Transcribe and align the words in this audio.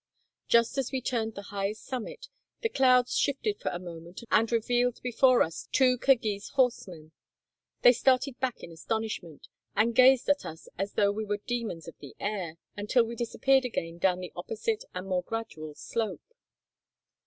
Just 0.47 0.79
as 0.79 0.91
we 0.91 0.99
turned 0.99 1.35
the 1.35 1.43
highest 1.53 1.85
summit, 1.85 2.27
the 2.61 2.69
clouds 2.69 3.15
shifted 3.15 3.59
for 3.59 3.69
a 3.69 3.77
moment, 3.77 4.23
and 4.31 4.51
revealed 4.51 4.99
before 5.03 5.43
us 5.43 5.69
two 5.71 5.99
Kirghiz 5.99 6.49
horsemen. 6.55 7.11
They 7.83 7.93
started 7.93 8.39
back 8.39 8.63
in 8.63 8.71
astonishment, 8.71 9.47
and 9.75 9.93
gazed 9.93 10.27
at 10.27 10.43
us 10.43 10.67
as 10.75 10.93
though 10.93 11.11
we 11.11 11.23
were 11.23 11.37
demons 11.45 11.87
of 11.87 11.99
the 11.99 12.15
air, 12.19 12.55
until 12.75 13.03
we 13.03 13.13
IV 13.13 13.19
121 13.19 13.19
disappeared 13.19 13.65
again 13.65 13.97
down 13.99 14.21
the 14.21 14.33
opposite 14.35 14.85
and 14.95 15.05
more 15.05 15.21
gradual 15.21 15.75
slope. 15.75 16.25